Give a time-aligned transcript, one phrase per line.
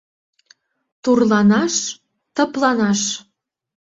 [1.03, 1.75] Турланаш—
[2.35, 3.01] тыпланаш.